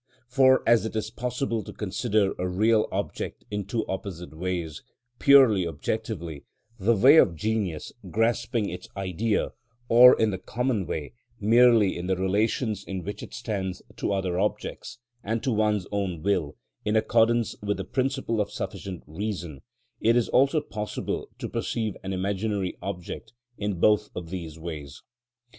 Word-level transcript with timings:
For 0.27 0.63
as 0.65 0.83
it 0.83 0.95
is 0.95 1.11
possible 1.11 1.63
to 1.63 1.71
consider 1.71 2.33
a 2.39 2.47
real 2.47 2.87
object 2.91 3.45
in 3.51 3.65
two 3.65 3.85
opposite 3.87 4.33
ways, 4.33 4.81
purely 5.19 5.67
objectively, 5.67 6.43
the 6.79 6.95
way 6.95 7.17
of 7.17 7.35
genius 7.35 7.91
grasping 8.09 8.67
its 8.67 8.87
Idea, 8.97 9.51
or 9.89 10.19
in 10.19 10.31
the 10.31 10.39
common 10.39 10.87
way, 10.87 11.13
merely 11.39 11.95
in 11.95 12.07
the 12.07 12.15
relations 12.15 12.83
in 12.83 13.03
which 13.03 13.21
it 13.21 13.35
stands 13.35 13.83
to 13.97 14.11
other 14.11 14.39
objects 14.39 14.97
and 15.23 15.43
to 15.43 15.51
one's 15.51 15.85
own 15.91 16.23
will, 16.23 16.55
in 16.83 16.95
accordance 16.95 17.53
with 17.61 17.77
the 17.77 17.85
principle 17.85 18.41
of 18.41 18.49
sufficient 18.49 19.03
reason, 19.05 19.61
it 19.99 20.15
is 20.15 20.29
also 20.29 20.61
possible 20.61 21.29
to 21.37 21.47
perceive 21.47 21.95
an 22.03 22.11
imaginary 22.11 22.75
object 22.81 23.33
in 23.59 23.75
both 23.79 24.09
of 24.15 24.31
these 24.31 24.57
ways. 24.57 25.03